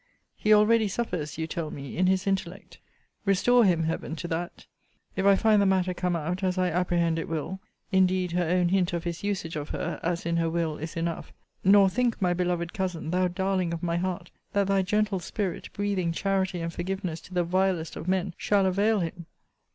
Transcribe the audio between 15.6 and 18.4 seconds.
breathing charity and forgiveness to the vilest of men,